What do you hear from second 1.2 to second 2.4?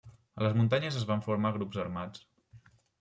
formar grups armats.